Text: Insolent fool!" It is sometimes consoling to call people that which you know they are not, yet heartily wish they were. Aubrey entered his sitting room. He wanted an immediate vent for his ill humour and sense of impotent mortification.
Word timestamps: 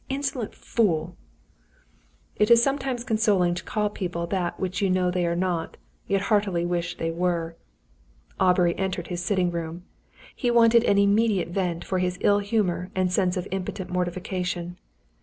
Insolent 0.09 0.55
fool!" 0.55 1.15
It 2.35 2.49
is 2.49 2.63
sometimes 2.63 3.03
consoling 3.03 3.53
to 3.53 3.63
call 3.63 3.87
people 3.91 4.25
that 4.25 4.59
which 4.59 4.81
you 4.81 4.89
know 4.89 5.11
they 5.11 5.27
are 5.27 5.35
not, 5.35 5.77
yet 6.07 6.21
heartily 6.21 6.65
wish 6.65 6.97
they 6.97 7.11
were. 7.11 7.55
Aubrey 8.39 8.75
entered 8.79 9.09
his 9.09 9.23
sitting 9.23 9.51
room. 9.51 9.83
He 10.35 10.49
wanted 10.49 10.83
an 10.85 10.97
immediate 10.97 11.49
vent 11.49 11.85
for 11.85 11.99
his 11.99 12.17
ill 12.21 12.39
humour 12.39 12.89
and 12.95 13.11
sense 13.13 13.37
of 13.37 13.47
impotent 13.51 13.91
mortification. 13.91 14.75